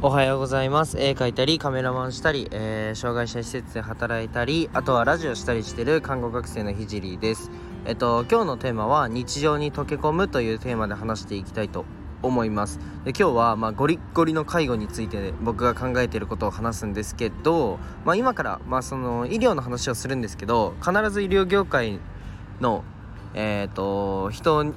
[0.00, 0.96] おはようございます。
[0.96, 7.50] 絵描いたりカメラマンしたり、えー、障害者施設で働いたりあとはラジオしたりしてる看護学生のひじりです。
[7.84, 11.84] えっと今日のテーマは日常に溶け込むというテーマで話していきたいと
[12.22, 12.78] 思います。
[13.04, 21.98] で今日は、まあ、ゴリッゴリの介護について僕が考えていることを話すんですけど、まあ、今から、まあ、その医療の話をするんですけど必ず医療業界
[22.60, 22.84] の
[23.34, 24.72] えーと人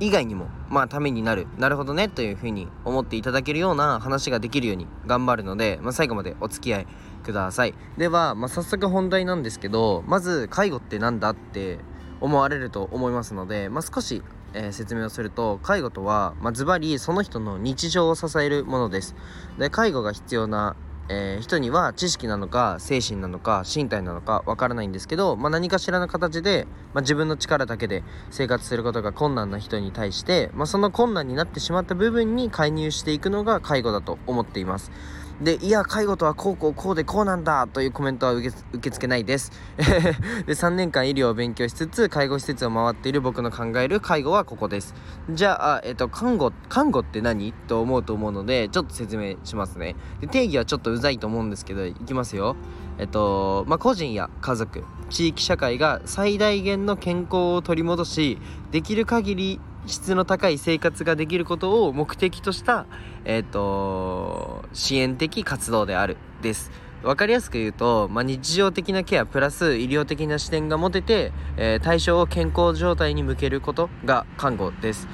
[0.00, 1.46] 以外にもまあためになる。
[1.58, 6.86] なるほどねというふうに思っていただけるような話ができるように頑張るので、まあ、最後までお付き合い
[7.22, 7.74] ください。
[7.98, 11.78] では、まあ、早速本題なんですけどまず介護って何だって
[12.20, 14.22] 思われると思いますので、まあ、少し、
[14.54, 19.14] えー、説明をすると介護とは、まあ、ズバリその人の日常を支えるものです。
[19.58, 20.76] で介護が必要な
[21.12, 34.92] えー、人には知識なのか精神なのか身体なのかわからないんですけど、まあ、何かしらの形で、まあ、自分の力だけで生活することが困難な人に対して、まあ、その困難になってしまった部分に介入していくのが介護だと思っています。
[35.40, 39.52] で、いや、介護とはこうこうこうでこうなんだというコメントは受け受け付けないです。
[39.76, 44.94] で、3年間医療を勉強しつつ、介護施設を回っている僕の考える介護はここです。
[45.30, 47.52] じゃあ、えっと、看護、看護って何？
[47.68, 49.96] と思うと思うので、ちょっと説明しますね。
[50.20, 52.56] で定義はちょっとうざいと思うんですけど、いきますよ。
[52.98, 58.38] えっと、まあ、個人や家族、地域社会が最大限の健康を取り戻し、
[58.72, 62.86] できる限り質の高い生活ができることを目的とした、
[63.24, 66.70] え、ー、と、支援的活動である、です。
[67.02, 75.08] わかりやすく言うと、まあ、日常的なケアプラス医療的な視点が持てて、えー、対象を健康状態に向けることが看護です。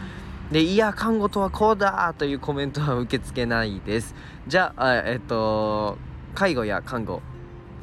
[0.51, 4.15] で、いや、看護とはこうだというコメントは受け付けないです。
[4.49, 5.97] じゃあ、えっ、ー、と、
[6.35, 7.23] 介護や看護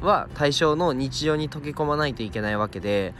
[0.02, 3.14] は対象の日常に溶け込まないといけないわけで、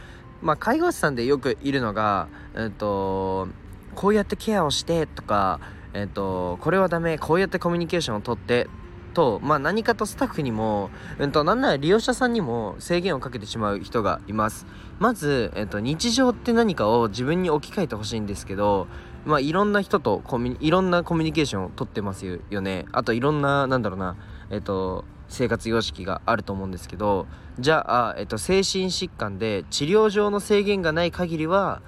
[0.45, 3.47] まあ、介護士さんでよくいるのが、えっと、
[3.95, 5.59] こうやってケアをしてとか、
[5.95, 8.67] えっと、これはダメ、こうやってコミュニケーションをとって
[9.15, 14.67] と、まあ、何かとスタッフにも、うんと、なんなら利用者さんにも制限をかけてしまう人がいます。
[14.99, 18.85] まず、えっと、日常って何かを自分に置き換えてほしいんですけど、
[19.25, 22.85] まあ、いろんな人とコミいろんなコミュニケーションをとってますよね。
[22.91, 24.15] あと、いろんな、なんだろうな、
[24.51, 27.27] えっと、生活様式があると思うんですけど
[27.59, 31.81] じゃあ、えっと、精神疾患で治療上の制限がない限りは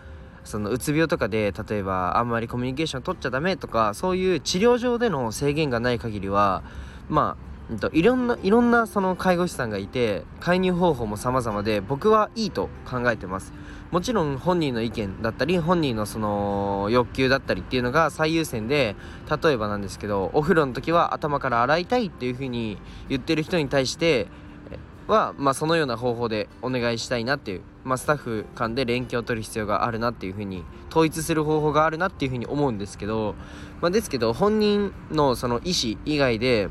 [0.44, 6.64] そのうつ病とかで例えばあんまりコミュニケーション取っちゃダメとかそういう治療上での制限がない限りは
[7.10, 13.54] まあんといろんないろんなその介護士さんがいて介入方法も様々で僕はいいと考えてます。
[13.92, 18.96] もちろん本人の意見だったり本人のその欲求だったりっていうのが最優先で
[19.42, 22.78] 例えばなんですけどお風呂の時は頭から洗いたいっていう風に
[23.08, 24.28] 言ってる人に対して
[25.08, 33.36] は、まあ、そのような方法でお願いしたいなっていう、まあ、スタッフ間で連携を取る必要があるなっていうふうに統一する方法があるなっていうふうに思うんですけど、
[33.82, 36.70] まあ、ですけど本人のその意思以外で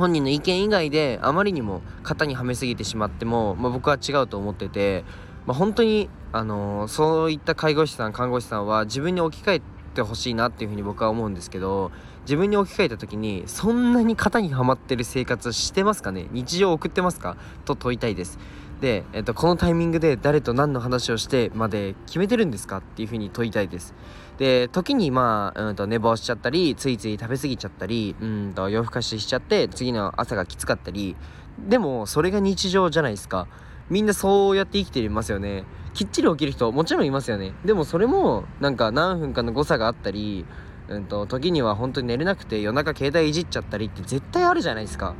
[0.00, 5.04] 本人の意見以外であまりにも型にはめすぎてしまっても、まあ、僕は違うと思ってて、
[5.46, 9.62] まあ、本当に、あのー、そういった介護士さん看護師さんは自分に置き換え
[9.94, 16.28] てほしいなっていうふうに僕は思うんですけど自分に置き換えた時にそんなに型にはまってる生活してますかね？
[16.30, 17.36] 日常を送ってますか？
[17.64, 18.38] と問いたいです。
[18.80, 23.94] で、えっと、このタイミングで誰と何の話をしてまで決めてるんですかっていうふうに問いたいです。
[24.38, 31.16] で時にまあ、うん、と寝坊しちゃったりついつい食べ過ぎちゃったりうんと夜更かししちゃって次の朝がきつかったり。
[31.68, 33.46] でもそれが日常じゃないですか。
[33.90, 35.64] みんなそうやって生きていますよね。
[35.92, 37.52] きっちり起きる人もちろんいますよね。
[37.64, 40.46] でもそれもなんか何分かの誤差があったり
[40.88, 45.14] うんと時には本当に寝れなくて夜中携帯いじっちゃったりって絶対あるじゃないですか。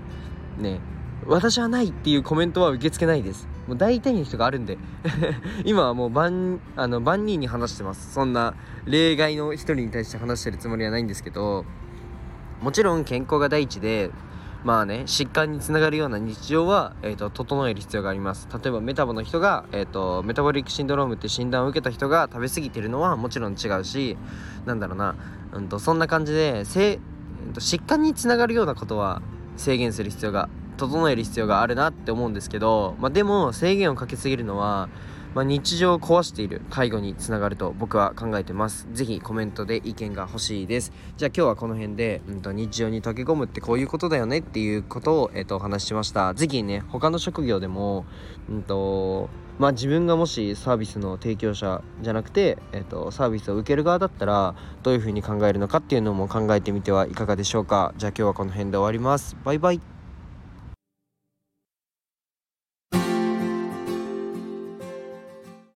[0.58, 0.80] ね。
[1.26, 3.48] 私はないっていうコメントは受け付けないです。
[3.66, 4.78] もう大体の人があるんで。
[5.64, 8.12] 今はもう万あの万人に話してます。
[8.12, 8.54] そんな
[8.86, 11.64] 例外の一人に対して話してるつもりはないんですけど。
[12.60, 14.10] もちろん健康が第一で
[14.64, 18.48] まあね疾患につながるような日常は、えーと、整える必要があります。
[18.52, 24.18] 例えばメタボの人が、えーと、メタボリックシンドロームって診断を受けた人が食べ過ぎてるのはもちろん違うし
[24.66, 25.16] なんだろうな、
[25.52, 29.22] うんと、そんな感じでせ、えー、と疾患につながるようなことは
[29.56, 30.50] 制限する必要が
[30.80, 34.88] 整える必要があるなって思うんですけど、まあ、でも制限をかけすぎるのは
[35.34, 38.88] まあ、日常を壊している介護につながると僕は考えてます。
[38.92, 40.92] ぜひコメントで意見が欲しいです。
[41.16, 46.34] じゃあ今日はこの辺で、うんと、日常に溶け込むってこういうことだよねっていうことを、えっと、お話ししました。
[46.34, 48.06] ぜひね、他の職業でも、
[48.48, 49.30] うんと、
[49.60, 57.94] まあ自分がもしサービスの提供者じゃなくて、えっと、サービスを受ける側だったら、どういうふうに考えるのかっていうのも考えてみてはいかがでしょうか。
[57.96, 59.36] じゃあ今日はこの辺で終わります。
[59.44, 59.99] バイバイ。